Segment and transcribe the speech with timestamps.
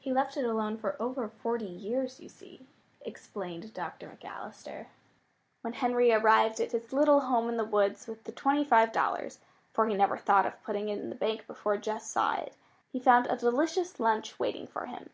[0.00, 2.66] "He left it alone for over forty years, you see,"
[3.02, 4.08] explained Dr.
[4.08, 4.86] McAllister.
[5.60, 9.38] When Henry arrived at his little home in the woods with the twenty five dollars
[9.72, 12.56] (for he never thought of putting it in the bank before Jess saw it),
[12.90, 15.10] he found a delicious lunch waiting for him.